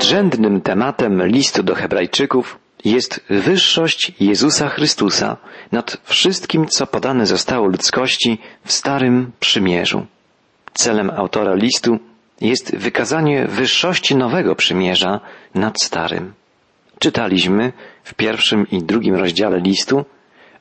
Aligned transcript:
Nadrzędnym 0.00 0.60
tematem 0.60 1.26
listu 1.26 1.62
do 1.62 1.74
Hebrajczyków 1.74 2.58
jest 2.84 3.24
wyższość 3.30 4.12
Jezusa 4.20 4.68
Chrystusa 4.68 5.36
nad 5.72 5.96
wszystkim, 6.04 6.66
co 6.68 6.86
podane 6.86 7.26
zostało 7.26 7.66
ludzkości 7.66 8.38
w 8.64 8.72
Starym 8.72 9.32
Przymierzu. 9.40 10.06
Celem 10.74 11.10
autora 11.10 11.54
listu 11.54 11.98
jest 12.40 12.76
wykazanie 12.76 13.46
wyższości 13.46 14.16
nowego 14.16 14.54
przymierza 14.54 15.20
nad 15.54 15.82
Starym. 15.82 16.34
Czytaliśmy 16.98 17.72
w 18.04 18.14
pierwszym 18.14 18.70
i 18.70 18.82
drugim 18.82 19.14
rozdziale 19.14 19.60
listu 19.60 20.04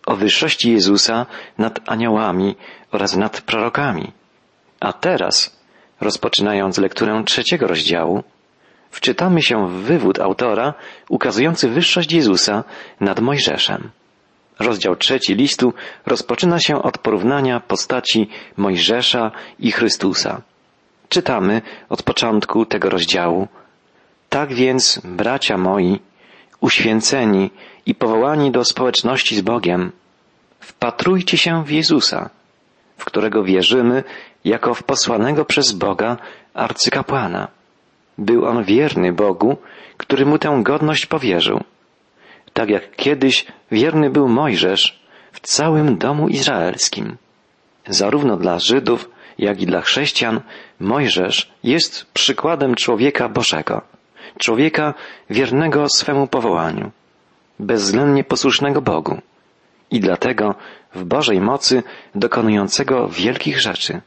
o 0.06 0.16
wyższości 0.16 0.72
Jezusa 0.72 1.26
nad 1.58 1.80
aniołami 1.86 2.56
oraz 2.92 3.16
nad 3.16 3.42
prorokami. 3.42 4.12
A 4.80 4.94
teraz, 4.94 5.60
rozpoczynając 6.02 6.78
lekturę 6.78 7.24
trzeciego 7.26 7.68
rozdziału, 7.68 8.24
wczytamy 8.92 9.42
się 9.42 9.68
w 9.68 9.72
wywód 9.72 10.20
autora 10.20 10.74
ukazujący 11.10 11.70
wyższość 11.70 12.12
Jezusa 12.12 12.64
nad 13.00 13.20
Mojżeszem. 13.20 13.90
Rozdział 14.60 14.96
trzeci 14.96 15.36
listu 15.36 15.74
rozpoczyna 16.06 16.60
się 16.60 16.82
od 16.82 16.98
porównania 16.98 17.60
postaci 17.60 18.30
Mojżesza 18.58 19.32
i 19.60 19.72
Chrystusa. 19.72 20.42
Czytamy 21.10 21.62
od 21.90 22.04
początku 22.04 22.66
tego 22.66 22.90
rozdziału. 22.90 23.48
Tak 24.30 24.54
więc, 24.54 25.02
bracia 25.04 25.58
moi, 25.58 26.00
uświęceni 26.62 27.52
i 27.86 27.96
powołani 27.96 28.52
do 28.52 28.66
społeczności 28.66 29.36
z 29.36 29.42
Bogiem, 29.42 29.92
wpatrujcie 30.60 31.38
się 31.38 31.64
w 31.64 31.72
Jezusa, 31.72 32.30
w 32.98 33.06
którego 33.06 33.44
wierzymy 33.44 34.04
jako 34.46 34.74
w 34.74 34.84
posłanego 34.84 35.46
przez 35.46 35.72
Boga 35.72 36.18
arcykapłana. 36.54 37.59
Był 38.20 38.46
on 38.46 38.64
wierny 38.64 39.14
Bogu, 39.14 39.58
który 39.98 40.26
mu 40.26 40.38
tę 40.38 40.60
godność 40.64 41.06
powierzył. 41.06 41.64
Tak 42.54 42.70
jak 42.70 42.96
kiedyś 42.96 43.46
wierny 43.72 44.10
był 44.10 44.28
Mojżesz 44.28 45.00
w 45.32 45.40
całym 45.40 45.98
domu 45.98 46.28
izraelskim. 46.28 47.18
Zarówno 47.88 48.38
dla 48.38 48.60
Żydów, 48.60 49.10
jak 49.38 49.62
i 49.62 49.66
dla 49.66 49.82
chrześcijan 49.82 50.42
Mojżesz 50.80 51.52
jest 51.64 52.06
przykładem 52.14 52.76
człowieka 52.76 53.30
Bożego, 53.30 53.82
człowieka 54.38 54.94
wiernego 55.30 55.90
swemu 55.90 56.28
powołaniu, 56.28 56.92
bezwzględnie 57.60 58.24
posłusznego 58.24 58.82
Bogu 58.82 59.22
i 59.92 60.00
dlatego 60.00 60.56
w 60.96 61.04
Bożej 61.04 61.42
mocy 61.42 61.84
dokonującego 62.16 63.08
wielkich 63.08 63.62
rzeczy. 63.62 64.02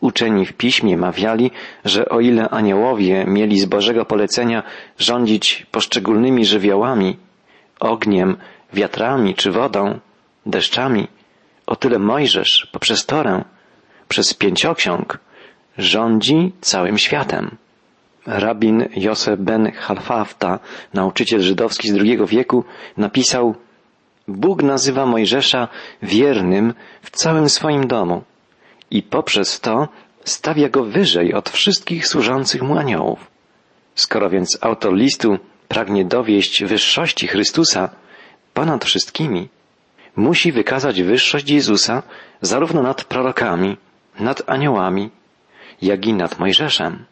Uczeni 0.00 0.46
w 0.46 0.52
piśmie 0.52 0.96
mawiali, 0.96 1.50
że 1.84 2.08
o 2.08 2.20
ile 2.20 2.48
aniołowie 2.48 3.24
mieli 3.28 3.60
z 3.60 3.64
Bożego 3.64 4.04
polecenia 4.04 4.62
rządzić 4.98 5.66
poszczególnymi 5.70 6.44
żywiołami, 6.44 7.16
ogniem, 7.80 8.36
wiatrami 8.72 9.34
czy 9.34 9.50
wodą, 9.50 9.98
deszczami, 10.46 11.08
o 11.66 11.76
tyle 11.76 11.98
Mojżesz 11.98 12.68
poprzez 12.72 13.06
Torę, 13.06 13.44
przez 14.08 14.34
pięcioksiąg, 14.34 15.18
rządzi 15.78 16.52
całym 16.60 16.98
światem. 16.98 17.56
Rabin 18.26 18.88
Josef 18.96 19.40
ben 19.40 19.72
Halfafta, 19.72 20.58
nauczyciel 20.94 21.40
żydowski 21.40 21.88
z 21.88 21.96
II 21.96 22.18
wieku, 22.26 22.64
napisał 22.96 23.54
Bóg 24.28 24.62
nazywa 24.62 25.06
Mojżesza 25.06 25.68
wiernym 26.02 26.74
w 27.02 27.10
całym 27.10 27.48
swoim 27.48 27.86
domu 27.86 28.22
i 28.90 29.02
poprzez 29.02 29.60
to 29.60 29.88
stawia 30.24 30.68
go 30.68 30.84
wyżej 30.84 31.34
od 31.34 31.50
wszystkich 31.50 32.06
służących 32.06 32.62
mu 32.62 32.78
aniołów. 32.78 33.30
Skoro 33.94 34.30
więc 34.30 34.58
autor 34.60 34.94
listu 34.94 35.38
pragnie 35.68 36.04
dowieść 36.04 36.64
wyższości 36.64 37.26
Chrystusa 37.26 37.90
ponad 38.54 38.84
wszystkimi, 38.84 39.48
musi 40.16 40.52
wykazać 40.52 41.02
wyższość 41.02 41.50
Jezusa 41.50 42.02
zarówno 42.40 42.82
nad 42.82 43.04
prorokami, 43.04 43.76
nad 44.20 44.42
aniołami, 44.46 45.10
jak 45.82 46.06
i 46.06 46.12
nad 46.12 46.38
Mojżeszem. 46.38 47.04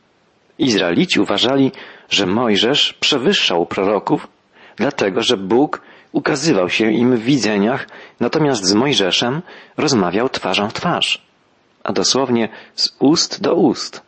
Izraelici 0.58 1.20
uważali, 1.20 1.72
że 2.10 2.26
Mojżesz 2.26 2.92
przewyższał 2.92 3.66
proroków, 3.66 4.28
dlatego 4.76 5.22
że 5.22 5.36
Bóg 5.36 5.82
ukazywał 6.12 6.68
się 6.68 6.92
im 6.92 7.16
w 7.16 7.22
widzeniach, 7.22 7.86
natomiast 8.20 8.64
z 8.64 8.74
Mojżeszem 8.74 9.42
rozmawiał 9.76 10.28
twarzą 10.28 10.68
w 10.68 10.72
twarz, 10.72 11.27
a 11.88 11.92
dosłownie 11.92 12.48
z 12.74 12.96
ust 12.98 13.40
do 13.40 13.54
ust. 13.54 14.02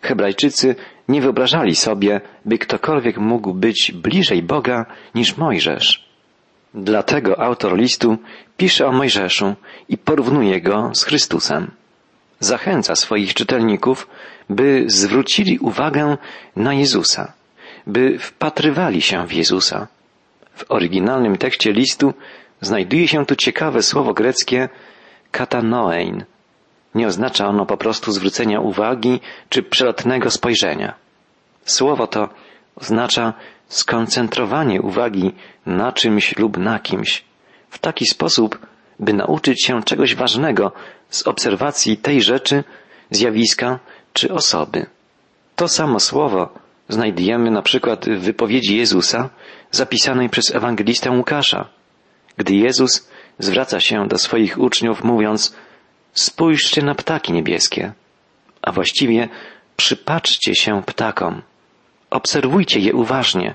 Hebrajczycy 0.00 0.74
nie 1.08 1.20
wyobrażali 1.20 1.76
sobie, 1.76 2.20
by 2.44 2.58
ktokolwiek 2.58 3.18
mógł 3.18 3.54
być 3.54 3.92
bliżej 3.94 4.42
Boga 4.42 4.86
niż 5.14 5.36
Mojżesz. 5.36 6.08
Dlatego 6.74 7.40
autor 7.40 7.76
listu 7.76 8.18
pisze 8.56 8.86
o 8.86 8.92
Mojżeszu 8.92 9.54
i 9.88 9.98
porównuje 9.98 10.60
go 10.60 10.90
z 10.94 11.04
Chrystusem. 11.04 11.70
Zachęca 12.40 12.96
swoich 12.96 13.34
czytelników, 13.34 14.08
by 14.50 14.84
zwrócili 14.86 15.58
uwagę 15.58 16.16
na 16.56 16.74
Jezusa, 16.74 17.32
by 17.86 18.18
wpatrywali 18.18 19.02
się 19.02 19.26
w 19.26 19.32
Jezusa. 19.32 19.88
W 20.54 20.64
oryginalnym 20.68 21.36
tekście 21.36 21.72
listu 21.72 22.14
znajduje 22.60 23.08
się 23.08 23.26
tu 23.26 23.36
ciekawe 23.36 23.82
słowo 23.82 24.14
greckie 24.14 24.68
katanoein. 25.30 26.24
Nie 26.94 27.06
oznacza 27.06 27.46
ono 27.46 27.66
po 27.66 27.76
prostu 27.76 28.12
zwrócenia 28.12 28.60
uwagi 28.60 29.20
czy 29.48 29.62
przelotnego 29.62 30.30
spojrzenia. 30.30 30.94
Słowo 31.64 32.06
to 32.06 32.28
oznacza 32.76 33.32
skoncentrowanie 33.68 34.82
uwagi 34.82 35.32
na 35.66 35.92
czymś 35.92 36.38
lub 36.38 36.58
na 36.58 36.78
kimś 36.78 37.24
w 37.70 37.78
taki 37.78 38.06
sposób, 38.06 38.58
by 38.98 39.12
nauczyć 39.12 39.64
się 39.64 39.82
czegoś 39.82 40.14
ważnego 40.14 40.72
z 41.10 41.26
obserwacji 41.26 41.96
tej 41.96 42.22
rzeczy, 42.22 42.64
zjawiska 43.10 43.78
czy 44.12 44.34
osoby. 44.34 44.86
To 45.56 45.68
samo 45.68 46.00
słowo 46.00 46.54
znajdujemy 46.88 47.50
na 47.50 47.62
przykład 47.62 48.06
w 48.06 48.18
wypowiedzi 48.18 48.76
Jezusa 48.76 49.30
zapisanej 49.70 50.28
przez 50.28 50.54
ewangelistę 50.54 51.10
Łukasza, 51.10 51.68
gdy 52.36 52.54
Jezus 52.54 53.08
zwraca 53.38 53.80
się 53.80 54.08
do 54.08 54.18
swoich 54.18 54.58
uczniów 54.58 55.04
mówiąc 55.04 55.56
spójrzcie 56.12 56.82
na 56.82 56.94
ptaki 56.94 57.32
niebieskie, 57.32 57.92
a 58.62 58.72
właściwie 58.72 59.28
przypatrzcie 59.76 60.54
się 60.54 60.82
ptakom, 60.82 61.42
obserwujcie 62.10 62.80
je 62.80 62.94
uważnie 62.94 63.54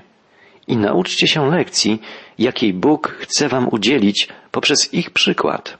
i 0.68 0.76
nauczcie 0.76 1.28
się 1.28 1.50
lekcji, 1.50 2.02
jakiej 2.38 2.72
Bóg 2.72 3.08
chce 3.08 3.48
wam 3.48 3.68
udzielić 3.68 4.28
poprzez 4.50 4.94
ich 4.94 5.10
przykład. 5.10 5.78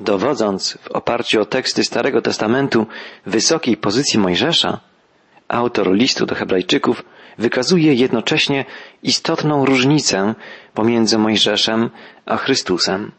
Dowodząc 0.00 0.78
w 0.82 0.88
oparciu 0.88 1.40
o 1.40 1.44
teksty 1.44 1.84
Starego 1.84 2.22
Testamentu 2.22 2.86
wysokiej 3.26 3.76
pozycji 3.76 4.18
Mojżesza, 4.18 4.80
autor 5.48 5.92
listu 5.92 6.26
do 6.26 6.34
Hebrajczyków 6.34 7.04
wykazuje 7.38 7.94
jednocześnie 7.94 8.64
istotną 9.02 9.66
różnicę 9.66 10.34
pomiędzy 10.74 11.18
Mojżeszem 11.18 11.90
a 12.26 12.36
Chrystusem. 12.36 13.12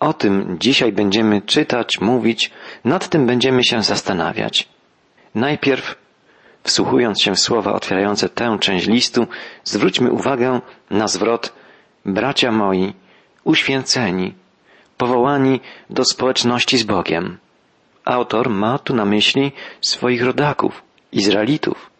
O 0.00 0.12
tym 0.12 0.56
dzisiaj 0.60 0.92
będziemy 0.92 1.42
czytać, 1.42 2.00
mówić, 2.00 2.50
nad 2.84 3.08
tym 3.08 3.26
będziemy 3.26 3.64
się 3.64 3.82
zastanawiać. 3.82 4.68
Najpierw, 5.34 5.94
wsłuchując 6.62 7.22
się 7.22 7.34
w 7.34 7.40
słowa 7.40 7.72
otwierające 7.72 8.28
tę 8.28 8.56
część 8.60 8.86
listu, 8.86 9.26
zwróćmy 9.64 10.12
uwagę 10.12 10.60
na 10.90 11.08
zwrot 11.08 11.52
bracia 12.04 12.52
moi, 12.52 12.92
uświęceni, 13.44 14.34
powołani 14.96 15.60
do 15.90 16.04
społeczności 16.04 16.78
z 16.78 16.82
Bogiem. 16.82 17.38
Autor 18.04 18.50
ma 18.50 18.78
tu 18.78 18.94
na 18.94 19.04
myśli 19.04 19.52
swoich 19.80 20.24
rodaków, 20.24 20.82
Izraelitów. 21.12 21.90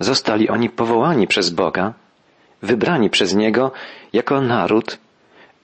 Zostali 0.00 0.48
oni 0.48 0.70
powołani 0.70 1.26
przez 1.26 1.50
Boga, 1.50 1.92
wybrani 2.62 3.10
przez 3.10 3.34
Niego 3.34 3.72
jako 4.12 4.40
naród, 4.40 4.98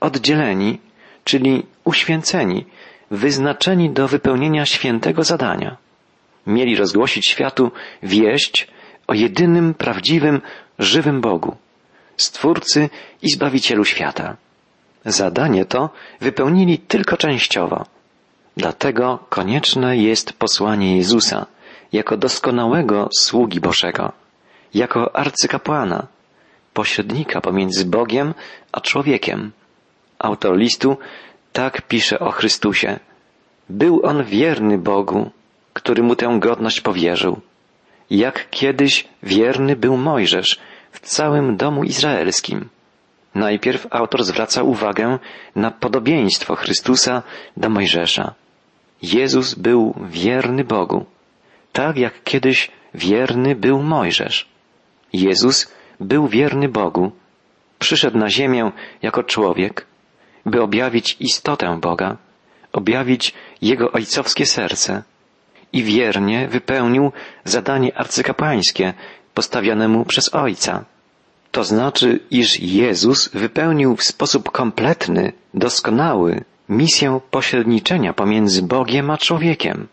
oddzieleni, 0.00 0.78
czyli 1.28 1.66
uświęceni, 1.84 2.64
wyznaczeni 3.10 3.90
do 3.90 4.08
wypełnienia 4.08 4.66
świętego 4.66 5.24
zadania. 5.24 5.76
Mieli 6.46 6.76
rozgłosić 6.76 7.28
światu 7.28 7.70
wieść 8.02 8.68
o 9.06 9.14
jedynym, 9.14 9.74
prawdziwym, 9.74 10.40
żywym 10.78 11.20
Bogu, 11.20 11.56
Stwórcy 12.16 12.90
i 13.22 13.30
Zbawicielu 13.30 13.84
świata. 13.84 14.36
Zadanie 15.04 15.64
to 15.64 15.90
wypełnili 16.20 16.78
tylko 16.78 17.16
częściowo. 17.16 17.84
Dlatego 18.56 19.18
konieczne 19.28 19.96
jest 19.96 20.32
posłanie 20.32 20.96
Jezusa 20.96 21.46
jako 21.92 22.16
doskonałego 22.16 23.08
sługi 23.18 23.60
Bożego, 23.60 24.12
jako 24.74 25.16
arcykapłana, 25.16 26.06
pośrednika 26.74 27.40
pomiędzy 27.40 27.84
Bogiem 27.84 28.34
a 28.72 28.80
człowiekiem. 28.80 29.52
Autor 30.18 30.56
listu 30.56 30.96
tak 31.52 31.82
pisze 31.82 32.18
o 32.18 32.30
Chrystusie. 32.30 32.98
Był 33.68 34.00
on 34.06 34.24
wierny 34.24 34.78
Bogu, 34.78 35.30
który 35.72 36.02
mu 36.02 36.16
tę 36.16 36.36
godność 36.40 36.80
powierzył. 36.80 37.40
Jak 38.10 38.50
kiedyś 38.50 39.08
wierny 39.22 39.76
był 39.76 39.96
Mojżesz 39.96 40.58
w 40.92 41.00
całym 41.00 41.56
domu 41.56 41.84
izraelskim. 41.84 42.68
Najpierw 43.34 43.86
autor 43.90 44.24
zwraca 44.24 44.62
uwagę 44.62 45.18
na 45.56 45.70
podobieństwo 45.70 46.56
Chrystusa 46.56 47.22
do 47.56 47.68
Mojżesza. 47.68 48.34
Jezus 49.02 49.54
był 49.54 49.94
wierny 50.10 50.64
Bogu, 50.64 51.06
tak 51.72 51.96
jak 51.96 52.22
kiedyś 52.24 52.70
wierny 52.94 53.54
był 53.54 53.82
Mojżesz. 53.82 54.48
Jezus 55.12 55.72
był 56.00 56.28
wierny 56.28 56.68
Bogu, 56.68 57.12
przyszedł 57.78 58.18
na 58.18 58.30
ziemię 58.30 58.72
jako 59.02 59.22
człowiek, 59.22 59.86
by 60.50 60.62
objawić 60.62 61.16
istotę 61.20 61.78
Boga, 61.80 62.16
objawić 62.72 63.34
Jego 63.62 63.92
ojcowskie 63.92 64.46
serce 64.46 65.02
i 65.72 65.82
wiernie 65.82 66.48
wypełnił 66.48 67.12
zadanie 67.44 67.98
arcykapłańskie 67.98 68.94
postawione 69.34 69.88
mu 69.88 70.04
przez 70.04 70.34
Ojca. 70.34 70.84
To 71.50 71.64
znaczy, 71.64 72.20
iż 72.30 72.60
Jezus 72.60 73.28
wypełnił 73.28 73.96
w 73.96 74.02
sposób 74.02 74.50
kompletny, 74.50 75.32
doskonały 75.54 76.44
misję 76.68 77.20
pośredniczenia 77.30 78.12
pomiędzy 78.12 78.62
Bogiem 78.62 79.10
a 79.10 79.18
człowiekiem, 79.18 79.88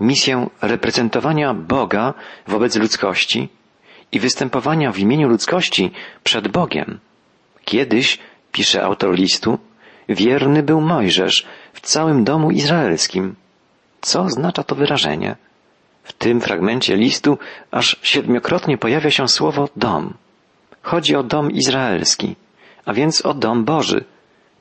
misję 0.00 0.48
reprezentowania 0.62 1.54
Boga 1.54 2.14
wobec 2.46 2.76
ludzkości 2.76 3.48
i 4.12 4.20
występowania 4.20 4.92
w 4.92 4.98
imieniu 4.98 5.28
ludzkości 5.28 5.90
przed 6.24 6.48
Bogiem. 6.48 6.98
Kiedyś, 7.64 8.18
pisze 8.52 8.82
autor 8.82 9.14
listu, 9.14 9.58
wierny 10.08 10.62
był 10.62 10.80
Mojżesz 10.80 11.46
w 11.72 11.80
całym 11.80 12.24
domu 12.24 12.50
izraelskim. 12.50 13.34
Co 14.00 14.22
oznacza 14.22 14.62
to 14.62 14.74
wyrażenie? 14.74 15.36
W 16.02 16.12
tym 16.12 16.40
fragmencie 16.40 16.96
listu 16.96 17.38
aż 17.70 17.96
siedmiokrotnie 18.02 18.78
pojawia 18.78 19.10
się 19.10 19.28
słowo 19.28 19.68
dom. 19.76 20.14
Chodzi 20.82 21.16
o 21.16 21.22
dom 21.22 21.50
izraelski, 21.50 22.36
a 22.84 22.92
więc 22.92 23.26
o 23.26 23.34
dom 23.34 23.64
Boży, 23.64 24.04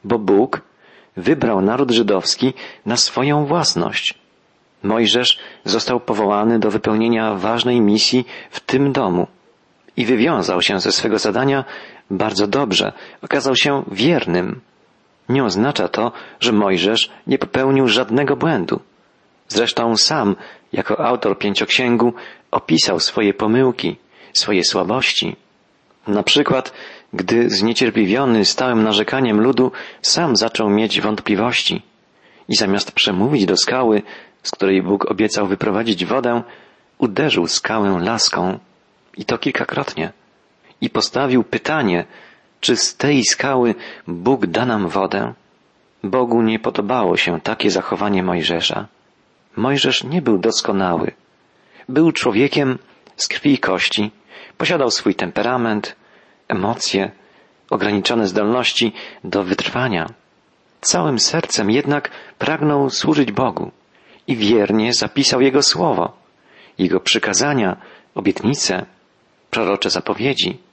bo 0.03 0.19
Bóg 0.19 0.61
wybrał 1.17 1.61
naród 1.61 1.91
żydowski 1.91 2.53
na 2.85 2.97
swoją 2.97 3.45
własność. 3.45 4.13
Mojżesz 4.83 5.39
został 5.65 5.99
powołany 5.99 6.59
do 6.59 6.71
wypełnienia 6.71 7.35
ważnej 7.35 7.81
misji 7.81 8.25
w 8.51 8.59
tym 8.59 8.91
domu 8.91 9.27
i 9.97 10.05
wywiązał 10.05 10.61
się 10.61 10.79
ze 10.79 10.91
swego 10.91 11.19
zadania 11.19 11.65
bardzo 12.11 12.47
dobrze, 12.47 12.94
okazał 13.21 13.55
się 13.55 13.83
wiernym. 13.91 14.61
Nie 15.31 15.44
oznacza 15.44 15.88
to, 15.88 16.12
że 16.39 16.51
Mojżesz 16.51 17.12
nie 17.28 17.38
popełnił 17.38 17.88
żadnego 17.88 18.36
błędu. 18.36 18.80
Zresztą 19.48 19.98
sam, 19.98 20.36
jako 20.74 21.06
autor 21.06 21.38
pięcioksięgu, 21.38 22.13
opisał 22.51 23.00
swoje 23.00 23.33
pomyłki, 23.33 23.95
swoje 24.33 24.63
słabości. 24.63 25.36
Na 26.07 26.24
przykład, 26.24 26.74
gdy 27.13 27.50
zniecierpliwiony 27.50 28.45
stałym 28.45 28.83
narzekaniem 28.83 29.42
ludu, 29.42 29.72
sam 30.01 30.36
zaczął 30.36 30.69
mieć 30.69 31.01
wątpliwości 31.01 31.81
i 32.50 32.56
zamiast 32.56 32.92
przemówić 32.92 33.45
do 33.45 33.57
skały, 33.57 34.01
z 34.44 34.51
której 34.51 34.83
Bóg 34.83 35.12
obiecał 35.12 35.48
wyprowadzić 35.48 36.06
wodę, 36.06 36.44
uderzył 36.98 37.48
skałę 37.48 38.00
laską 38.00 38.60
i 39.18 39.25
to 39.25 39.38
kilkakrotnie 39.38 40.12
i 40.81 40.89
postawił 40.89 41.44
pytanie, 41.44 42.06
czy 42.61 42.77
z 42.77 42.95
tej 42.95 43.23
skały 43.23 43.75
Bóg 44.07 44.45
da 44.45 44.65
nam 44.65 44.87
wodę? 44.87 45.33
Bogu 46.03 46.41
nie 46.41 46.59
podobało 46.59 47.17
się 47.17 47.41
takie 47.41 47.71
zachowanie 47.71 48.23
Mojżesza. 48.23 48.87
Mojżesz 49.55 50.03
nie 50.03 50.21
był 50.21 50.37
doskonały. 50.37 51.11
Był 51.89 52.11
człowiekiem 52.11 52.79
z 53.15 53.27
krwi 53.27 53.53
i 53.53 53.57
kości, 53.57 54.11
posiadał 54.57 54.91
swój 54.91 55.15
temperament, 55.15 55.95
emocje, 56.47 57.11
ograniczone 57.69 58.27
zdolności 58.27 58.93
do 59.23 59.43
wytrwania. 59.43 60.05
Całym 60.81 61.19
sercem 61.19 61.71
jednak 61.71 62.11
pragnął 62.37 62.89
służyć 62.89 63.31
Bogu 63.31 63.71
i 64.27 64.35
wiernie 64.35 64.93
zapisał 64.93 65.41
Jego 65.41 65.63
słowo, 65.63 66.17
Jego 66.77 66.99
przykazania, 66.99 67.77
obietnice, 68.15 68.85
prorocze 69.49 69.89
zapowiedzi. 69.89 70.70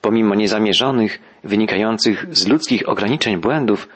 Pomimo 0.00 0.34
niezamierzonych, 0.34 1.20
wynikających 1.44 2.26
z 2.36 2.46
ludzkich 2.46 2.88
ograniczeń 2.88 3.36
błędów, 3.36 3.88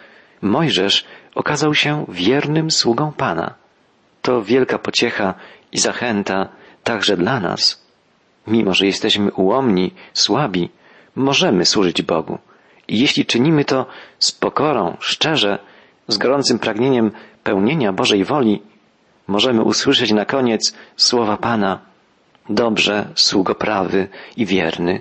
Mojżesz 0.42 1.04
okazał 1.34 1.74
się 1.74 2.06
wiernym 2.08 2.70
sługą 2.70 3.12
Pana. 3.12 3.54
To 4.22 4.42
wielka 4.42 4.78
pociecha 4.78 5.34
i 5.72 5.78
zachęta 5.78 6.48
także 6.84 7.16
dla 7.16 7.40
nas. 7.40 7.86
Mimo, 8.46 8.74
że 8.74 8.86
jesteśmy 8.86 9.32
ułomni, 9.32 9.94
słabi, 10.12 10.70
możemy 11.16 11.64
służyć 11.64 12.02
Bogu. 12.02 12.38
I 12.88 13.00
jeśli 13.00 13.26
czynimy 13.26 13.64
to 13.64 13.86
z 14.18 14.32
pokorą, 14.32 14.96
szczerze, 15.00 15.58
z 16.08 16.18
gorącym 16.18 16.58
pragnieniem 16.58 17.10
pełnienia 17.42 17.92
Bożej 17.92 18.24
woli, 18.24 18.62
możemy 19.26 19.62
usłyszeć 19.62 20.12
na 20.12 20.24
koniec 20.24 20.74
słowa 20.96 21.36
Pana. 21.36 21.78
Dobrze, 22.48 23.08
sługo 23.14 23.54
prawy 23.54 24.08
i 24.36 24.46
wierny, 24.46 25.00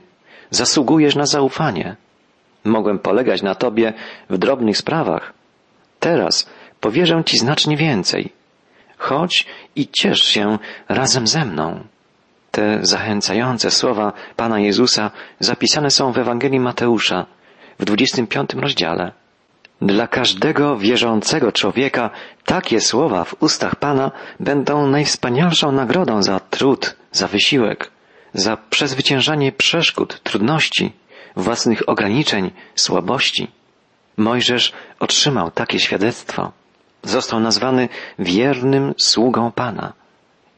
zasługujesz 0.51 1.15
na 1.15 1.25
zaufanie. 1.25 1.95
Mogłem 2.63 2.99
polegać 2.99 3.41
na 3.41 3.55
Tobie 3.55 3.93
w 4.29 4.37
drobnych 4.37 4.77
sprawach. 4.77 5.33
Teraz 5.99 6.49
powierzę 6.79 7.23
Ci 7.25 7.37
znacznie 7.37 7.77
więcej. 7.77 8.33
Chodź 8.97 9.45
i 9.75 9.87
ciesz 9.87 10.23
się 10.23 10.59
razem 10.89 11.27
ze 11.27 11.45
mną. 11.45 11.83
Te 12.51 12.79
zachęcające 12.81 13.71
słowa 13.71 14.13
Pana 14.35 14.59
Jezusa 14.59 15.11
zapisane 15.39 15.89
są 15.91 16.11
w 16.11 16.17
Ewangelii 16.17 16.59
Mateusza 16.59 17.25
w 17.79 17.85
25 17.85 18.53
rozdziale. 18.53 19.11
Dla 19.81 20.07
każdego 20.07 20.77
wierzącego 20.77 21.51
człowieka 21.51 22.09
takie 22.45 22.81
słowa 22.81 23.23
w 23.23 23.35
ustach 23.43 23.75
Pana 23.75 24.11
będą 24.39 24.87
najwspanialszą 24.87 25.71
nagrodą 25.71 26.23
za 26.23 26.39
trud, 26.39 26.95
za 27.11 27.27
wysiłek, 27.27 27.91
za 28.33 28.57
przezwyciężanie 28.69 29.51
przeszkód, 29.51 30.19
trudności, 30.23 30.93
własnych 31.35 31.89
ograniczeń, 31.89 32.51
słabości. 32.75 33.47
Mojżesz 34.17 34.73
otrzymał 34.99 35.51
takie 35.51 35.79
świadectwo. 35.79 36.51
Został 37.03 37.39
nazwany 37.39 37.89
wiernym 38.19 38.93
sługą 38.97 39.51
Pana. 39.51 39.93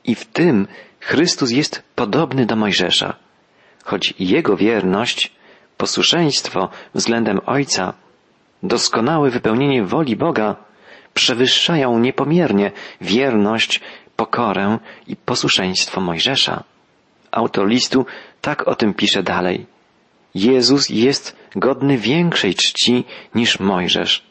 I 0.04 0.16
w 0.16 0.26
tym 0.26 0.68
Chrystus 1.00 1.52
jest 1.52 1.84
podobny 1.96 2.46
do 2.46 2.56
Mojżesza, 2.56 3.16
choć 3.84 4.14
jego 4.20 4.58
wierność, 4.58 5.32
posłuszeństwo 5.78 6.70
względem 6.94 7.40
Ojca, 7.46 7.94
doskonałe 8.64 9.30
wypełnienie 9.30 9.84
woli 9.84 10.16
Boga 10.16 10.56
przewyższają 11.14 12.00
niepomiernie 12.00 12.72
wierność, 13.02 13.82
pokorę 14.16 14.78
i 15.08 15.16
posłuszeństwo 15.16 16.02
Mojżesza. 16.02 16.64
Autor 17.34 17.68
listu 17.68 18.06
tak 18.42 18.68
o 18.68 18.76
tym 18.76 18.94
pisze 18.94 19.24
dalej. 19.24 19.66
Jezus 20.36 20.90
jest 20.90 21.36
godny 21.56 21.98
większej 21.98 22.56
czci 22.56 23.04
niż 23.36 23.60
Mojżesz. 23.60 24.24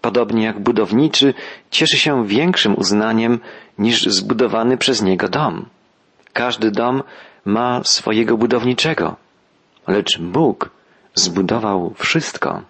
Podobnie 0.00 0.44
jak 0.44 0.60
budowniczy 0.60 1.34
cieszy 1.70 1.98
się 1.98 2.26
większym 2.26 2.78
uznaniem 2.78 3.40
niż 3.78 4.06
zbudowany 4.06 4.76
przez 4.76 5.02
niego 5.02 5.28
dom. 5.28 5.66
Każdy 6.32 6.70
dom 6.70 7.02
ma 7.44 7.84
swojego 7.84 8.36
budowniczego, 8.36 9.16
lecz 9.88 10.18
Bóg 10.18 10.70
zbudował 11.14 11.94
wszystko. 11.98 12.62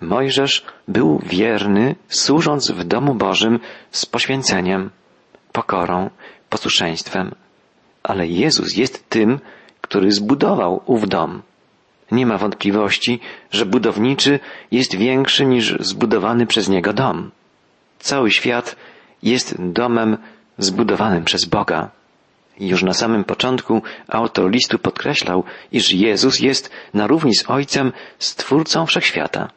Mojżesz 0.00 0.64
był 0.88 1.20
wierny, 1.26 1.94
służąc 2.08 2.70
w 2.70 2.84
domu 2.84 3.14
Bożym 3.14 3.60
z 3.90 4.06
poświęceniem, 4.06 4.90
pokorą, 5.52 6.10
posłuszeństwem, 6.48 7.34
ale 8.08 8.26
Jezus 8.26 8.76
jest 8.76 9.08
tym, 9.08 9.40
który 9.80 10.12
zbudował 10.12 10.82
ów 10.86 11.08
dom. 11.08 11.42
Nie 12.12 12.26
ma 12.26 12.38
wątpliwości, 12.38 13.20
że 13.50 13.66
budowniczy 13.66 14.40
jest 14.70 14.96
większy 14.96 15.46
niż 15.46 15.76
zbudowany 15.80 16.46
przez 16.46 16.68
niego 16.68 16.92
dom. 16.92 17.30
Cały 17.98 18.30
świat 18.30 18.76
jest 19.22 19.54
domem 19.58 20.18
zbudowanym 20.58 21.24
przez 21.24 21.44
Boga. 21.44 21.90
Już 22.60 22.82
na 22.82 22.94
samym 22.94 23.24
początku 23.24 23.82
autor 24.08 24.50
listu 24.50 24.78
podkreślał, 24.78 25.44
iż 25.72 25.92
Jezus 25.92 26.40
jest 26.40 26.70
na 26.94 27.06
równi 27.06 27.34
z 27.34 27.50
Ojcem 27.50 27.92
Stwórcą 28.18 28.86
Wszechświata. 28.86 29.50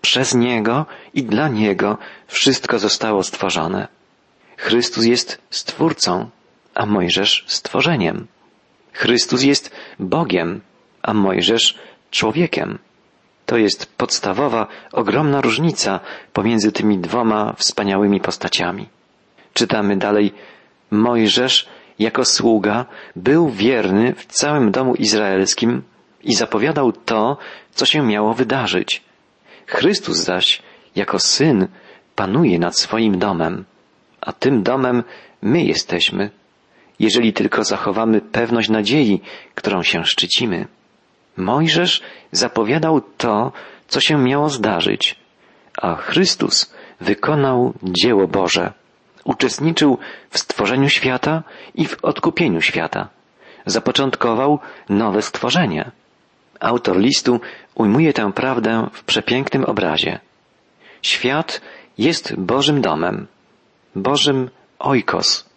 Przez 0.00 0.34
Niego 0.34 0.86
i 1.14 1.22
dla 1.22 1.48
Niego 1.48 1.98
wszystko 2.26 2.78
zostało 2.78 3.22
stworzone. 3.22 3.88
Chrystus 4.56 5.04
jest 5.04 5.40
Stwórcą, 5.50 6.30
a 6.74 6.86
Mojżesz 6.86 7.44
stworzeniem. 7.46 8.26
Chrystus 8.92 9.42
jest 9.42 9.76
Bogiem, 9.98 10.60
a 11.02 11.14
Mojżesz 11.14 11.78
człowiekiem. 12.10 12.78
To 13.46 13.56
jest 13.56 13.96
podstawowa, 13.96 14.66
ogromna 14.92 15.40
różnica 15.40 16.00
pomiędzy 16.32 16.72
tymi 16.72 16.98
dwoma 16.98 17.52
wspaniałymi 17.52 18.20
postaciami. 18.20 18.88
Czytamy 19.54 19.96
dalej, 19.96 20.32
Mojżesz 20.90 21.68
jako 21.98 22.24
sługa 22.24 22.86
był 23.16 23.48
wierny 23.48 24.14
w 24.14 24.26
całym 24.26 24.70
domu 24.70 24.94
izraelskim 24.94 25.82
i 26.22 26.34
zapowiadał 26.34 26.92
to, 26.92 27.36
co 27.70 27.86
się 27.86 28.02
miało 28.02 28.34
wydarzyć. 28.34 29.02
Chrystus 29.66 30.16
zaś, 30.16 30.62
jako 30.96 31.18
Syn, 31.18 31.68
panuje 32.14 32.58
nad 32.58 32.78
swoim 32.78 33.18
domem, 33.18 33.64
a 34.20 34.32
tym 34.32 34.62
domem 34.62 35.02
my 35.42 35.64
jesteśmy, 35.64 36.30
jeżeli 37.00 37.32
tylko 37.32 37.64
zachowamy 37.64 38.20
pewność 38.20 38.68
nadziei, 38.68 39.20
którą 39.54 39.82
się 39.82 40.04
szczycimy. 40.04 40.66
Mojżesz 41.36 42.02
zapowiadał 42.32 43.00
to, 43.00 43.52
co 43.88 44.00
się 44.00 44.18
miało 44.18 44.48
zdarzyć, 44.48 45.16
a 45.82 45.94
Chrystus 45.94 46.74
wykonał 47.00 47.72
dzieło 47.82 48.28
Boże. 48.28 48.72
Uczestniczył 49.24 49.98
w 50.30 50.38
stworzeniu 50.38 50.88
świata 50.88 51.42
i 51.74 51.86
w 51.86 52.04
odkupieniu 52.04 52.60
świata. 52.60 53.08
Zapoczątkował 53.66 54.58
nowe 54.88 55.22
stworzenie. 55.22 55.90
Autor 56.60 56.98
listu 56.98 57.40
ujmuje 57.74 58.12
tę 58.12 58.32
prawdę 58.32 58.88
w 58.92 59.04
przepięknym 59.04 59.64
obrazie. 59.64 60.20
Świat 61.02 61.60
jest 61.98 62.36
Bożym 62.36 62.80
domem, 62.80 63.26
Bożym 63.96 64.50
oikos, 64.78 65.49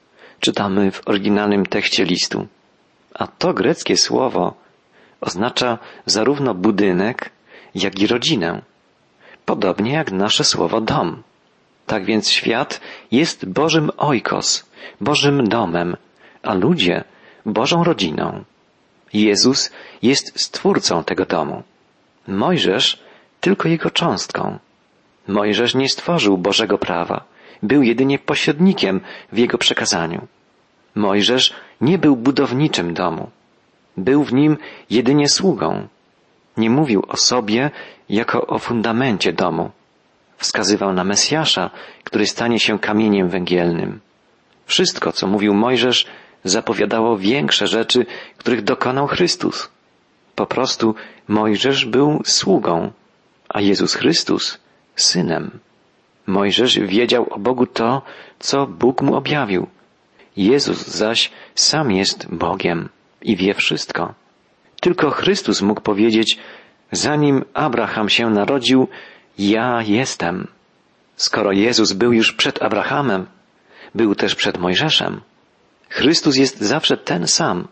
czytamy 0.44 0.92
w 0.92 1.02
oryginalnym 1.08 1.66
tekście 1.66 2.06
listu. 2.06 2.48
A 3.14 3.28
to 3.28 3.54
greckie 3.54 3.98
słowo 3.98 4.54
oznacza 5.22 5.78
zarówno 6.06 6.54
budynek, 6.54 7.30
jak 7.76 8.00
i 8.00 8.08
rodzinę. 8.08 8.62
Podobnie 9.46 9.94
jak 9.94 10.12
nasze 10.12 10.44
słowo 10.44 10.82
dom. 10.82 11.24
Tak 11.86 12.06
więc 12.06 12.30
świat 12.30 12.82
jest 13.12 13.46
Bożym 13.46 13.92
oikos, 13.98 14.66
Bożym 15.02 15.48
domem, 15.48 15.98
a 16.44 16.54
ludzie 16.54 17.04
Bożą 17.46 17.84
rodziną. 17.84 18.44
Jezus 19.14 19.72
jest 20.02 20.40
stwórcą 20.40 21.04
tego 21.04 21.26
domu. 21.26 21.64
Mojżesz 22.28 23.00
tylko 23.42 23.70
jego 23.70 23.90
cząstką. 23.92 24.60
Mojżesz 25.28 25.76
nie 25.76 25.90
stworzył 25.90 26.38
Bożego 26.38 26.78
prawa, 26.78 27.24
był 27.64 27.84
jedynie 27.84 28.20
pośrednikiem 28.20 29.02
w 29.32 29.38
jego 29.38 29.58
przekazaniu. 29.58 30.28
Mojżesz 30.96 31.54
nie 31.82 31.98
był 31.98 32.16
budowniczym 32.16 32.94
domu. 32.94 33.30
Był 33.98 34.24
w 34.24 34.34
nim 34.34 34.58
jedynie 34.90 35.30
sługą. 35.30 35.88
Nie 36.58 36.70
mówił 36.70 37.04
o 37.08 37.18
sobie 37.18 37.72
jako 38.10 38.48
o 38.48 38.60
fundamencie 38.60 39.34
domu. 39.34 39.72
Wskazywał 40.38 40.94
na 40.94 41.04
Mesjasza, 41.04 41.70
który 42.04 42.26
stanie 42.28 42.60
się 42.60 42.80
kamieniem 42.80 43.30
węgielnym. 43.30 44.00
Wszystko, 44.66 45.12
co 45.12 45.28
mówił 45.28 45.54
Mojżesz, 45.54 46.06
zapowiadało 46.44 47.18
większe 47.18 47.68
rzeczy, 47.68 48.06
których 48.38 48.62
dokonał 48.62 49.08
Chrystus. 49.08 49.70
Po 50.36 50.46
prostu 50.46 50.96
Mojżesz 51.28 51.86
był 51.86 52.22
sługą, 52.26 52.92
a 53.50 53.62
Jezus 53.62 53.94
Chrystus 53.96 54.58
synem. 54.96 55.60
Mojżesz 56.28 56.80
wiedział 56.80 57.28
o 57.30 57.40
Bogu 57.40 57.68
to, 57.68 58.02
co 58.40 58.68
Bóg 58.68 59.02
mu 59.02 59.16
objawił. 59.16 59.68
Jezus 60.38 60.88
zaś 60.88 61.32
sam 61.56 61.92
jest 61.92 62.36
Bogiem 62.36 62.90
i 63.22 63.36
wie 63.36 63.54
wszystko. 63.54 64.14
Tylko 64.82 65.12
Chrystus 65.12 65.62
mógł 65.62 65.82
powiedzieć, 65.82 66.38
zanim 66.92 67.46
Abraham 67.54 68.10
się 68.10 68.30
narodził, 68.30 68.88
ja 69.38 69.82
jestem. 69.82 70.48
Skoro 71.16 71.52
Jezus 71.52 71.94
był 71.94 72.14
już 72.14 72.34
przed 72.34 72.64
Abrahamem, 72.64 73.26
był 73.96 74.16
też 74.16 74.36
przed 74.36 74.58
Mojżeszem. 74.58 75.22
Chrystus 75.90 76.36
jest 76.38 76.62
zawsze 76.62 76.98
ten 76.98 77.28
sam, 77.28 77.68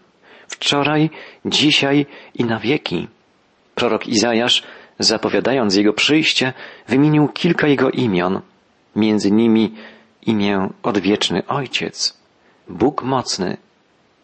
wczoraj, 0.47 1.09
dzisiaj 1.45 2.05
i 2.35 2.45
na 2.45 2.59
wieki. 2.59 3.07
Prorok 3.75 4.07
Izajasz, 4.07 4.63
zapowiadając 5.03 5.75
Jego 5.75 5.93
przyjście, 5.93 6.53
wymienił 6.87 7.27
kilka 7.27 7.67
Jego 7.67 7.89
imion, 7.89 8.41
między 8.95 9.31
nimi 9.31 9.75
imię 10.21 10.69
Odwieczny 10.83 11.47
Ojciec, 11.47 12.17
Bóg 12.69 13.03
Mocny. 13.03 13.57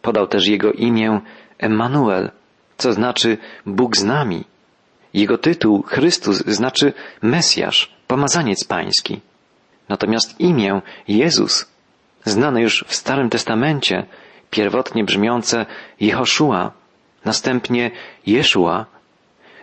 Podał 0.02 0.26
też 0.26 0.46
Jego 0.46 0.72
imię 0.72 1.20
Emmanuel, 1.58 2.30
co 2.76 2.92
znaczy 2.92 3.38
Bóg 3.66 3.96
z 3.96 4.04
nami. 4.04 4.44
Jego 5.14 5.38
tytuł 5.38 5.82
Chrystus 5.82 6.44
znaczy 6.46 6.92
Mesjasz, 7.22 7.92
pomazaniec 8.06 8.64
pański. 8.64 9.20
Natomiast 9.88 10.40
imię 10.40 10.80
Jezus, 11.08 11.66
znane 12.24 12.62
już 12.62 12.84
w 12.88 12.94
Starym 12.94 13.30
Testamencie, 13.30 14.06
pierwotnie 14.50 15.04
brzmiące 15.04 15.66
Jehoszua, 16.00 16.72
następnie 17.24 17.90
Jeszua, 18.26 18.86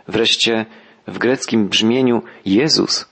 wreszcie 0.07 0.65
w 1.07 1.17
greckim 1.17 1.67
brzmieniu 1.67 2.21
Jezus, 2.45 3.05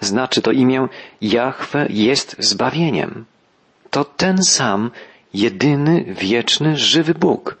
znaczy 0.00 0.42
to 0.42 0.52
imię 0.52 0.88
Jahwe 1.20 1.86
jest 1.90 2.36
zbawieniem. 2.38 3.24
To 3.90 4.04
ten 4.04 4.42
sam, 4.42 4.90
jedyny, 5.34 6.04
wieczny, 6.20 6.76
żywy 6.76 7.14
Bóg. 7.14 7.56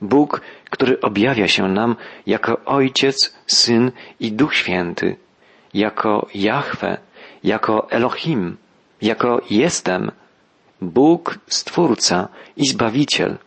Bóg, 0.00 0.40
który 0.70 1.00
objawia 1.00 1.48
się 1.48 1.68
nam 1.68 1.96
jako 2.26 2.64
Ojciec, 2.64 3.34
Syn 3.46 3.92
i 4.20 4.32
Duch 4.32 4.54
Święty, 4.54 5.16
jako 5.74 6.28
Jahwe, 6.34 6.98
jako 7.44 7.90
Elohim, 7.90 8.56
jako 9.02 9.40
Jestem, 9.50 10.10
Bóg, 10.80 11.38
Stwórca 11.46 12.28
i 12.56 12.66
Zbawiciel, 12.68 13.38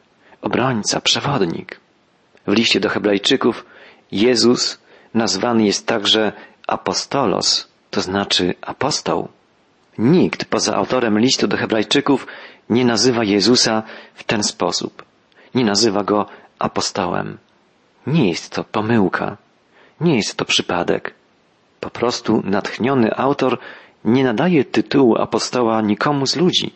obrońca, 0.42 1.02
przewodnik. 1.02 1.80
W 2.48 2.54
liście 2.54 2.80
do 2.80 2.90
Hebrajczyków 2.90 3.66
Jezus 4.12 4.80
nazwany 5.14 5.66
jest 5.66 5.88
także 5.88 6.32
apostolos, 6.68 7.68
to 7.92 8.02
znaczy 8.02 8.56
apostoł. 8.62 9.28
Nikt 9.98 10.46
poza 10.46 10.76
autorem 10.76 11.20
listu 11.20 11.48
do 11.48 11.58
Hebrajczyków 11.58 12.28
nie 12.70 12.86
nazywa 12.86 13.24
Jezusa 13.24 13.84
w 14.14 14.24
ten 14.24 14.44
sposób. 14.44 15.06
Nie 15.56 15.66
nazywa 15.66 16.04
go 16.04 16.26
apostołem. 16.60 17.38
Nie 18.08 18.30
jest 18.30 18.50
to 18.50 18.64
pomyłka. 18.64 19.38
Nie 20.02 20.16
jest 20.16 20.36
to 20.38 20.46
przypadek. 20.46 21.14
Po 21.80 21.90
prostu 21.90 22.42
natchniony 22.46 23.16
autor 23.16 23.60
nie 24.06 24.24
nadaje 24.24 24.66
tytułu 24.66 25.18
apostoła 25.18 25.82
nikomu 25.82 26.28
z 26.28 26.36
ludzi. 26.36 26.74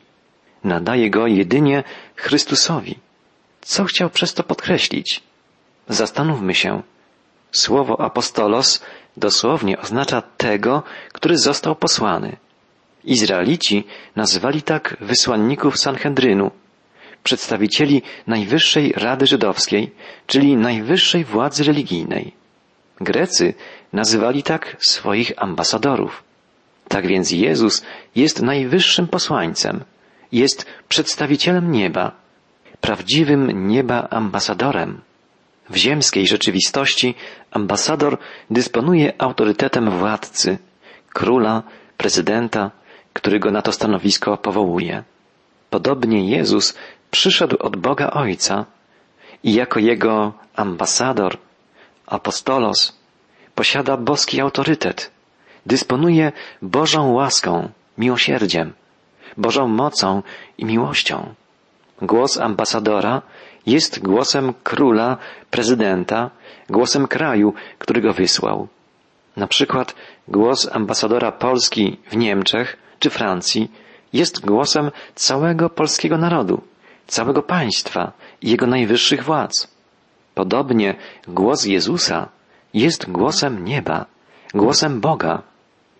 Nadaje 0.63 1.09
go 1.09 1.27
jedynie 1.27 1.83
Chrystusowi. 2.15 2.99
Co 3.61 3.83
chciał 3.83 4.09
przez 4.09 4.33
to 4.33 4.43
podkreślić? 4.43 5.23
Zastanówmy 5.87 6.55
się. 6.55 6.81
Słowo 7.51 8.01
apostolos 8.01 8.83
dosłownie 9.17 9.79
oznacza 9.79 10.21
tego, 10.21 10.83
który 11.13 11.37
został 11.37 11.75
posłany. 11.75 12.37
Izraelici 13.03 13.87
nazywali 14.15 14.61
tak 14.61 14.97
wysłanników 15.01 15.77
Sanhedrynu, 15.77 16.51
przedstawicieli 17.23 18.01
Najwyższej 18.27 18.93
Rady 18.95 19.27
Żydowskiej, 19.27 19.91
czyli 20.27 20.57
najwyższej 20.57 21.25
władzy 21.25 21.63
religijnej. 21.63 22.33
Grecy 23.01 23.53
nazywali 23.93 24.43
tak 24.43 24.77
swoich 24.79 25.31
ambasadorów. 25.37 26.23
Tak 26.87 27.07
więc 27.07 27.31
Jezus 27.31 27.83
jest 28.15 28.41
najwyższym 28.41 29.07
posłańcem, 29.07 29.83
jest 30.31 30.65
przedstawicielem 30.89 31.71
nieba, 31.71 32.11
prawdziwym 32.81 33.67
nieba 33.67 34.07
ambasadorem. 34.09 35.01
W 35.71 35.75
ziemskiej 35.75 36.27
rzeczywistości 36.27 37.15
ambasador 37.51 38.17
dysponuje 38.49 39.13
autorytetem 39.17 39.89
władcy, 39.89 40.57
króla, 41.13 41.63
prezydenta, 41.97 42.71
który 43.13 43.39
go 43.39 43.51
na 43.51 43.61
to 43.61 43.71
stanowisko 43.71 44.37
powołuje. 44.37 45.03
Podobnie 45.69 46.29
Jezus 46.29 46.77
przyszedł 47.11 47.57
od 47.59 47.75
Boga 47.77 48.11
Ojca 48.11 48.65
i 49.43 49.53
jako 49.53 49.79
jego 49.79 50.33
ambasador, 50.55 51.37
apostolos, 52.05 52.99
posiada 53.55 53.97
boski 53.97 54.41
autorytet, 54.41 55.11
dysponuje 55.65 56.31
Bożą 56.61 57.11
łaską, 57.11 57.69
miłosierdziem, 57.97 58.73
Bożą 59.37 59.67
mocą 59.67 60.23
i 60.57 60.65
miłością. 60.65 61.33
Głos 62.01 62.37
ambasadora 62.37 63.21
jest 63.65 63.99
głosem 63.99 64.53
króla, 64.63 65.17
prezydenta, 65.51 66.29
głosem 66.69 67.07
kraju, 67.07 67.53
który 67.79 68.01
go 68.01 68.13
wysłał. 68.13 68.67
Na 69.37 69.47
przykład 69.47 69.95
głos 70.27 70.69
ambasadora 70.71 71.31
Polski 71.31 71.97
w 72.11 72.17
Niemczech 72.17 72.77
czy 72.99 73.09
Francji 73.09 73.71
jest 74.13 74.45
głosem 74.45 74.91
całego 75.15 75.69
polskiego 75.69 76.17
narodu, 76.17 76.61
całego 77.07 77.43
państwa 77.43 78.11
i 78.41 78.51
jego 78.51 78.67
najwyższych 78.67 79.23
władz. 79.23 79.67
Podobnie 80.35 80.95
głos 81.27 81.65
Jezusa 81.65 82.29
jest 82.73 83.11
głosem 83.11 83.65
nieba, 83.65 84.05
głosem 84.53 85.01
Boga. 85.01 85.41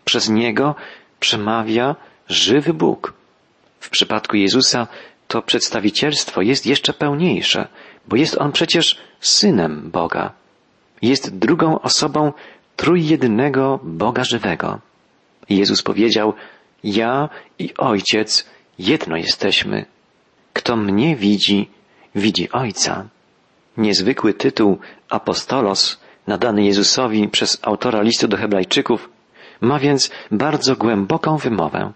Przez 0.06 0.30
niego 0.30 0.76
przemawia 1.20 1.96
żywy 2.28 2.74
Bóg. 2.74 3.14
W 3.80 3.90
przypadku 3.90 4.38
Jezusa 4.38 4.88
to 5.32 5.42
przedstawicielstwo 5.42 6.42
jest 6.42 6.66
jeszcze 6.66 6.94
pełniejsze, 6.94 7.68
bo 8.08 8.16
jest 8.16 8.38
on 8.38 8.52
przecież 8.52 8.98
synem 9.20 9.92
Boga. 9.92 10.32
jest 11.02 11.38
drugą 11.38 11.82
osobą 11.82 12.34
trójjednego 12.76 13.80
Boga 13.84 14.24
żywego. 14.24 14.80
Jezus 15.50 15.82
powiedział, 15.82 16.34
ja 16.84 17.30
i 17.60 17.74
Ojciec 17.78 18.46
jedno 18.80 19.18
jesteśmy. 19.18 19.86
Kto 20.54 20.76
mnie 20.76 21.16
widzi, 21.16 21.70
widzi 22.16 22.52
Ojca. 22.52 23.08
Niezwykły 23.78 24.34
tytuł 24.34 24.80
apostolos 25.10 26.00
nadany 26.28 26.64
Jezusowi 26.64 27.28
przez 27.28 27.60
autora 27.62 28.02
listu 28.02 28.28
do 28.28 28.38
Hebrajczyków 28.38 29.10
ma 29.62 29.80
więc 29.80 30.12
bardzo 30.32 30.76
głęboką 30.76 31.38
wymowę. 31.38 31.92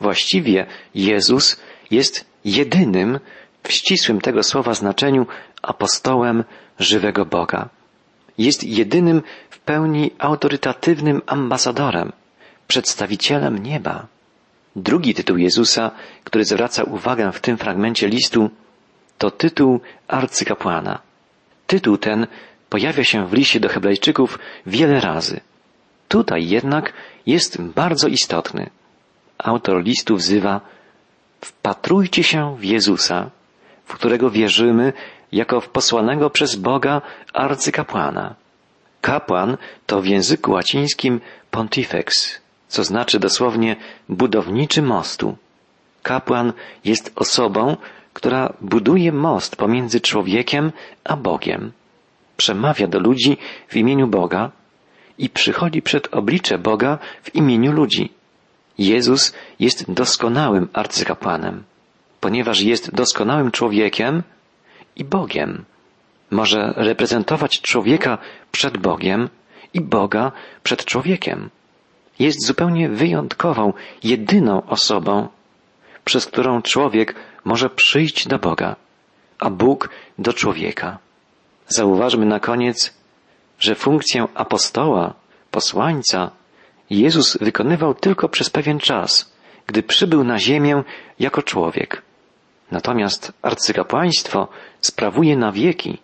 Właściwie 0.00 0.66
Jezus 0.94 1.60
jest 1.90 2.29
jedynym 2.44 3.20
w 3.62 3.72
ścisłym 3.72 4.20
tego 4.20 4.42
słowa 4.42 4.74
znaczeniu 4.74 5.26
apostołem 5.62 6.44
żywego 6.78 7.24
Boga. 7.24 7.68
Jest 8.38 8.64
jedynym 8.64 9.22
w 9.50 9.58
pełni 9.58 10.10
autorytatywnym 10.18 11.22
ambasadorem, 11.26 12.12
przedstawicielem 12.68 13.58
nieba. 13.58 14.06
Drugi 14.76 15.14
tytuł 15.14 15.36
Jezusa, 15.36 15.90
który 16.24 16.44
zwraca 16.44 16.82
uwagę 16.84 17.32
w 17.32 17.40
tym 17.40 17.56
fragmencie 17.56 18.08
listu, 18.08 18.50
to 19.18 19.30
tytuł 19.30 19.80
arcykapłana. 20.08 20.98
Tytuł 21.66 21.98
ten 21.98 22.26
pojawia 22.68 23.04
się 23.04 23.26
w 23.26 23.32
liście 23.32 23.60
do 23.60 23.68
Hebrajczyków 23.68 24.38
wiele 24.66 25.00
razy. 25.00 25.40
Tutaj 26.08 26.48
jednak 26.48 26.92
jest 27.26 27.62
bardzo 27.62 28.08
istotny. 28.08 28.70
Autor 29.38 29.84
listu 29.84 30.16
wzywa 30.16 30.60
Wpatrujcie 31.40 32.22
się 32.22 32.56
w 32.56 32.64
Jezusa, 32.64 33.30
w 33.84 33.94
którego 33.94 34.30
wierzymy 34.30 34.92
jako 35.32 35.60
w 35.60 35.68
posłanego 35.68 36.30
przez 36.30 36.56
Boga 36.56 37.02
arcykapłana. 37.32 38.34
Kapłan 39.00 39.56
to 39.86 40.00
w 40.00 40.06
języku 40.06 40.52
łacińskim 40.52 41.20
pontifex, 41.50 42.40
co 42.68 42.84
znaczy 42.84 43.18
dosłownie 43.18 43.76
budowniczy 44.08 44.82
mostu. 44.82 45.36
Kapłan 46.02 46.52
jest 46.84 47.12
osobą, 47.16 47.76
która 48.12 48.52
buduje 48.60 49.12
most 49.12 49.56
pomiędzy 49.56 50.00
człowiekiem 50.00 50.72
a 51.04 51.16
Bogiem. 51.16 51.72
Przemawia 52.36 52.86
do 52.86 52.98
ludzi 53.00 53.36
w 53.68 53.76
imieniu 53.76 54.06
Boga 54.06 54.50
i 55.18 55.28
przychodzi 55.28 55.82
przed 55.82 56.14
oblicze 56.14 56.58
Boga 56.58 56.98
w 57.22 57.34
imieniu 57.34 57.72
ludzi. 57.72 58.19
Jezus 58.78 59.34
jest 59.60 59.92
doskonałym 59.92 60.68
arcykapłanem, 60.72 61.64
ponieważ 62.20 62.60
jest 62.60 62.94
doskonałym 62.94 63.50
człowiekiem 63.50 64.22
i 64.96 65.04
Bogiem. 65.04 65.64
Może 66.30 66.72
reprezentować 66.76 67.60
człowieka 67.60 68.18
przed 68.52 68.78
Bogiem 68.78 69.28
i 69.74 69.80
Boga 69.80 70.32
przed 70.62 70.84
człowiekiem. 70.84 71.50
Jest 72.18 72.46
zupełnie 72.46 72.88
wyjątkową, 72.88 73.72
jedyną 74.04 74.66
osobą, 74.66 75.28
przez 76.04 76.26
którą 76.26 76.62
człowiek 76.62 77.14
może 77.44 77.70
przyjść 77.70 78.28
do 78.28 78.38
Boga, 78.38 78.76
a 79.38 79.50
Bóg 79.50 79.90
do 80.18 80.32
człowieka. 80.32 80.98
Zauważmy 81.68 82.26
na 82.26 82.40
koniec, 82.40 82.94
że 83.58 83.74
funkcję 83.74 84.26
apostoła, 84.34 85.14
posłańca, 85.50 86.30
Jezus 86.90 87.38
wykonywał 87.40 87.94
tylko 87.94 88.28
przez 88.28 88.50
pewien 88.50 88.78
czas, 88.78 89.32
gdy 89.66 89.82
przybył 89.82 90.24
na 90.24 90.38
ziemię 90.38 90.82
jako 91.18 91.42
człowiek. 91.42 92.02
Natomiast 92.70 93.32
arcykapłaństwo 93.42 94.48
sprawuje 94.80 95.36
na 95.36 95.52
wieki, 95.52 95.98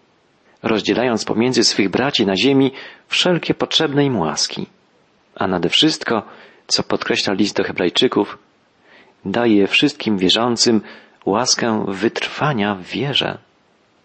rozdzielając 0.63 1.25
pomiędzy 1.25 1.65
swych 1.65 1.89
braci 1.89 2.27
na 2.27 2.37
ziemi 2.37 2.73
wszelkie 3.09 3.55
potrzebne 3.55 4.05
im 4.05 4.19
łaski. 4.19 4.67
A 5.35 5.47
nade 5.47 5.69
wszystko, 5.69 6.23
co 6.67 6.83
podkreśla 6.83 7.35
list 7.35 7.57
do 7.57 7.65
Hebrajczyków, 7.65 8.39
daje 9.25 9.67
wszystkim 9.67 10.19
wierzącym 10.19 10.81
łaskę 11.27 11.85
wytrwania 11.89 12.75
w 12.75 12.83
wierze. 12.83 13.39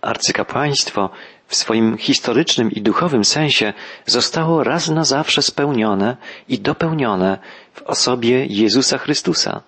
Arcykapłaństwo 0.01 1.09
w 1.51 1.55
swoim 1.55 1.97
historycznym 1.97 2.71
i 2.71 2.81
duchowym 2.81 3.25
sensie 3.25 3.73
zostało 4.05 4.63
raz 4.63 4.89
na 4.89 5.03
zawsze 5.03 5.41
spełnione 5.41 6.17
i 6.49 6.59
dopełnione 6.59 7.39
w 7.73 7.81
osobie 7.81 8.45
Jezusa 8.45 8.97
Chrystusa. 8.97 9.61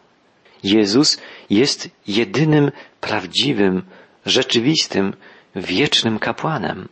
Jezus 0.64 1.18
jest 1.50 1.90
jedynym 2.08 2.72
prawdziwym, 3.02 3.84
rzeczywistym, 4.26 5.14
wiecznym 5.56 6.20
kapłanem. 6.20 6.88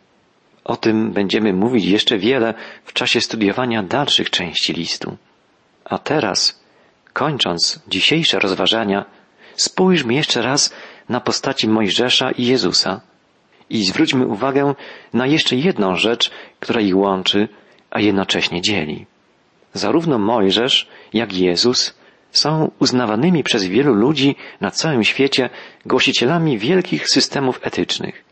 O 0.64 0.78
tym 0.78 1.12
będziemy 1.12 1.54
mówić 1.54 1.86
jeszcze 1.86 2.18
wiele 2.18 2.54
w 2.86 2.94
czasie 2.94 3.22
studiowania 3.22 3.84
dalszych 3.84 4.30
części 4.30 4.74
listu. 4.74 5.18
A 5.86 5.98
teraz, 5.98 6.60
kończąc 7.14 7.80
dzisiejsze 7.88 8.40
rozważania, 8.40 9.06
spójrzmy 9.56 10.14
jeszcze 10.14 10.42
raz 10.42 10.74
na 11.10 11.20
postaci 11.20 11.68
Mojżesza 11.68 12.32
i 12.32 12.46
Jezusa 12.46 13.02
i 13.76 13.86
zwróćmy 13.86 14.28
uwagę 14.28 14.74
na 15.14 15.28
jeszcze 15.28 15.56
jedną 15.56 15.96
rzecz, 15.96 16.32
która 16.60 16.82
ich 16.82 16.98
łączy, 16.98 17.48
a 17.92 18.00
jednocześnie 18.00 18.62
dzieli. 18.62 19.06
Zarówno 19.74 20.20
Mojżesz, 20.20 20.88
jak 21.14 21.34
Jezus 21.34 21.96
są 22.32 22.72
uznawanymi 22.80 23.44
przez 23.44 23.64
wielu 23.64 23.94
ludzi 23.94 24.36
na 24.62 24.72
całym 24.72 25.04
świecie 25.04 25.50
głosicielami 25.86 26.58
wielkich 26.58 27.10
systemów 27.10 27.60
etycznych. 27.64 28.24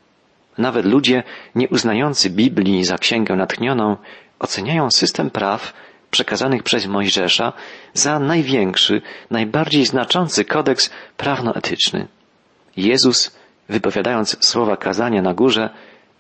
Nawet 0.57 0.85
ludzie 0.85 1.23
nieuznający 1.55 2.29
Biblii 2.29 2.83
za 2.83 2.97
księgę 2.97 3.35
natchnioną 3.35 3.97
oceniają 4.39 4.91
system 4.91 5.29
praw 5.29 5.73
przekazanych 6.11 6.63
przez 6.63 6.87
Mojżesza 6.87 7.53
za 7.93 8.19
największy, 8.19 9.01
najbardziej 9.31 9.85
znaczący 9.85 10.45
kodeks 10.45 10.89
prawno-etyczny. 11.17 12.07
Jezus 12.77 13.38
wypowiadając 13.69 14.45
słowa 14.45 14.77
kazania 14.77 15.21
na 15.21 15.33
górze, 15.33 15.69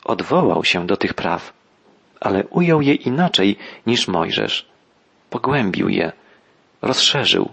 odwołał 0.03 0.63
się 0.63 0.87
do 0.87 0.97
tych 0.97 1.13
praw, 1.13 1.53
ale 2.19 2.43
ujął 2.43 2.81
je 2.81 2.93
inaczej 2.93 3.57
niż 3.87 4.07
Mojżesz. 4.07 4.65
Pogłębił 5.29 5.89
je, 5.89 6.11
rozszerzył, 6.81 7.49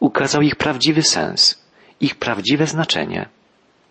ukazał 0.00 0.42
ich 0.42 0.56
prawdziwy 0.56 1.02
sens, 1.02 1.64
ich 2.00 2.14
prawdziwe 2.14 2.66
znaczenie. 2.66 3.28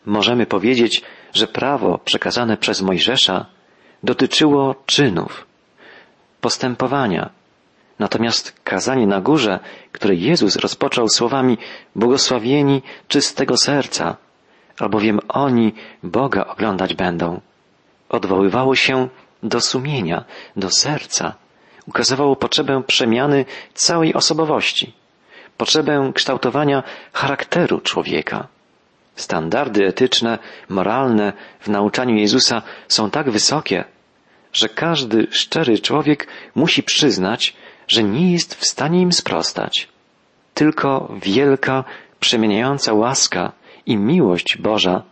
Możemy 0.05 0.45
powiedzieć, 0.45 1.01
że 1.33 1.47
prawo 1.47 1.97
przekazane 1.97 2.57
przez 2.57 2.81
Mojżesza 2.81 3.45
dotyczyło 4.03 4.75
czynów, 4.85 5.45
postępowania, 6.41 7.29
Natomiast 7.99 8.59
kazanie 8.63 9.07
na 9.07 9.21
górze, 9.21 9.59
które 9.91 10.15
Jezus 10.15 10.55
rozpoczął 10.55 11.09
słowami 11.09 11.57
błogosławieni 11.95 12.81
czystego 13.07 13.57
serca, 13.57 14.17
albowiem 14.79 15.19
oni 15.27 15.73
Boga 16.03 16.45
oglądać 16.45 16.93
będą. 16.93 17.41
Odwoływało 18.09 18.75
się 18.75 19.07
do 19.43 19.61
sumienia, 19.61 20.23
do 20.55 20.69
serca, 20.69 21.35
ukazywało 21.87 22.35
potrzebę 22.35 22.83
przemiany 22.87 23.45
całej 23.73 24.13
osobowości, 24.13 24.93
potrzebę 25.57 26.11
kształtowania 26.15 26.83
charakteru 27.13 27.81
człowieka. 27.81 28.47
Standardy 29.15 29.87
etyczne, 29.87 30.39
moralne 30.69 31.33
w 31.59 31.67
nauczaniu 31.67 32.15
Jezusa 32.15 32.61
są 32.87 33.09
tak 33.09 33.29
wysokie, 33.31 33.83
że 34.53 34.69
każdy 34.69 35.27
szczery 35.31 35.79
człowiek 35.79 36.27
musi 36.55 36.83
przyznać, 36.83 37.55
że 37.87 38.03
nie 38.03 38.31
jest 38.31 38.55
w 38.55 38.65
stanie 38.65 39.01
im 39.01 39.13
sprostać. 39.13 39.87
Tylko 40.53 41.13
wielka, 41.21 41.83
przemieniająca 42.19 42.93
łaska 42.93 43.51
i 43.85 43.97
miłość 43.97 44.57
Boża 44.57 45.03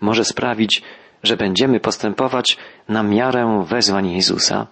może 0.00 0.24
sprawić, 0.24 0.82
że 1.22 1.36
będziemy 1.36 1.80
postępować 1.80 2.56
na 2.88 3.02
miarę 3.02 3.64
wezwań 3.68 4.10
Jezusa. 4.10 4.66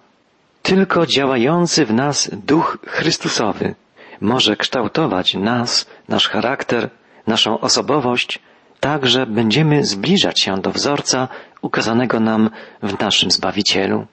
Tylko 0.61 1.05
działający 1.05 1.85
w 1.85 1.93
nas 1.93 2.29
Duch 2.33 2.77
Chrystusowy 2.87 3.75
może 4.21 4.55
kształtować 4.55 5.33
nas, 5.33 5.89
nasz 6.07 6.27
charakter, 6.27 6.89
naszą 7.27 7.59
osobowość, 7.59 8.39
tak 8.79 9.07
że 9.07 9.25
będziemy 9.25 9.85
zbliżać 9.85 10.41
się 10.41 10.57
do 10.61 10.71
wzorca 10.71 11.27
ukazanego 11.61 12.19
nam 12.19 12.49
w 12.83 12.99
naszym 12.99 13.31
Zbawicielu. 13.31 14.05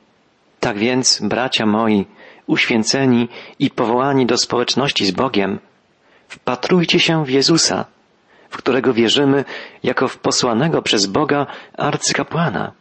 Tak 0.60 0.78
więc, 0.78 1.20
bracia 1.22 1.66
moi, 1.66 2.06
uświęceni 2.46 3.28
i 3.58 3.70
powołani 3.70 4.26
do 4.26 4.38
społeczności 4.38 5.06
z 5.06 5.10
Bogiem, 5.10 5.58
wpatrujcie 6.28 7.00
się 7.00 7.24
w 7.24 7.30
Jezusa, 7.30 7.84
w 8.50 8.56
którego 8.56 8.92
wierzymy 8.92 9.44
jako 9.82 10.08
w 10.08 10.18
posłanego 10.18 10.82
przez 10.82 11.06
Boga 11.06 11.46
arcykapłana. 11.78 12.72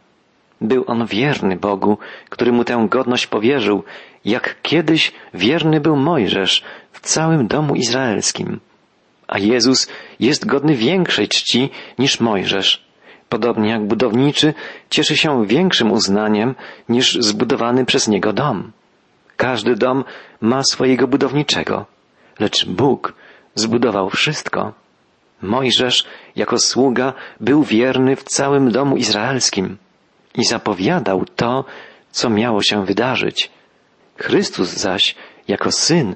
Był 0.60 0.84
on 0.86 1.06
wierny 1.06 1.56
Bogu, 1.56 1.98
który 2.28 2.52
mu 2.52 2.64
tę 2.64 2.86
godność 2.90 3.26
powierzył, 3.26 3.84
jak 4.24 4.56
kiedyś 4.62 5.12
wierny 5.34 5.80
był 5.80 5.96
Mojżesz 5.96 6.64
w 6.92 7.00
całym 7.00 7.46
domu 7.46 7.74
izraelskim. 7.74 8.60
A 9.28 9.38
Jezus 9.38 9.88
jest 10.20 10.46
godny 10.46 10.74
większej 10.74 11.28
czci 11.28 11.70
niż 11.98 12.20
Mojżesz, 12.20 12.84
podobnie 13.28 13.70
jak 13.70 13.86
budowniczy, 13.86 14.54
cieszy 14.90 15.16
się 15.16 15.46
większym 15.46 15.92
uznaniem 15.92 16.54
niż 16.88 17.18
zbudowany 17.20 17.84
przez 17.84 18.08
niego 18.08 18.32
dom. 18.32 18.72
Każdy 19.36 19.74
dom 19.74 20.04
ma 20.40 20.62
swojego 20.62 21.08
budowniczego, 21.08 21.86
lecz 22.40 22.66
Bóg 22.66 23.14
zbudował 23.54 24.10
wszystko. 24.10 24.72
Mojżesz 25.42 26.04
jako 26.36 26.58
sługa 26.58 27.12
był 27.40 27.62
wierny 27.62 28.16
w 28.16 28.24
całym 28.24 28.70
domu 28.70 28.96
izraelskim 28.96 29.76
i 30.34 30.44
zapowiadał 30.44 31.24
to, 31.36 31.64
co 32.10 32.30
miało 32.30 32.62
się 32.62 32.86
wydarzyć. 32.86 33.50
Chrystus 34.16 34.68
zaś 34.68 35.14
jako 35.48 35.72
syn 35.72 36.14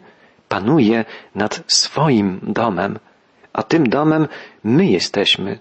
panuje 0.49 1.05
nad 1.35 1.63
swoim 1.67 2.41
domem, 2.43 2.99
a 3.53 3.63
tym 3.63 3.89
domem 3.89 4.29
my 4.65 4.87
jesteśmy, 4.87 5.59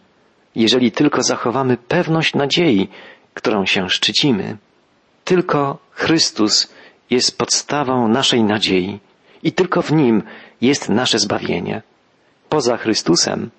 jeżeli 0.56 0.92
tylko 0.92 1.24
zachowamy 1.24 1.78
pewność 1.78 2.34
nadziei, 2.34 2.90
którą 3.34 3.66
się 3.66 3.90
szczycimy. 3.90 4.58
Tylko 5.24 5.78
Chrystus 5.92 6.74
jest 7.10 7.38
podstawą 7.38 8.08
naszej 8.08 8.44
nadziei 8.44 9.00
i 9.44 9.52
tylko 9.52 9.82
w 9.82 9.92
Nim 9.92 10.24
jest 10.62 10.90
nasze 10.90 11.20
zbawienie. 11.20 11.82
Poza 12.50 12.78
Chrystusem 12.78 13.50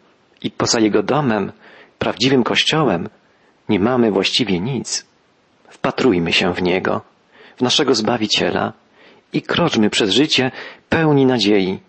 i 0.43 0.51
poza 0.51 0.81
Jego 0.81 1.03
domem, 1.03 1.53
prawdziwym 1.99 2.45
Kościołem, 2.45 3.09
nie 3.69 3.81
mamy 3.81 4.11
właściwie 4.11 4.61
nic. 4.61 5.07
Wpatrujmy 5.69 6.33
się 6.33 6.55
w 6.55 6.63
Niego, 6.63 7.01
w 7.57 7.63
naszego 7.63 7.95
Zbawiciela 7.95 8.73
i 9.33 9.43
kroczmy 9.43 9.91
przez 9.91 10.11
życie 10.11 10.51
pełni 10.89 11.27
nadziei, 11.27 11.81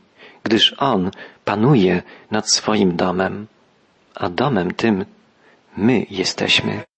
gdyż 0.43 0.75
On 0.77 1.11
panuje 1.45 2.03
nad 2.31 2.51
swoim 2.51 2.95
domem, 2.95 3.47
a 4.15 4.29
domem 4.29 4.73
tym 4.73 5.05
my 5.77 6.05
jesteśmy. 6.09 6.90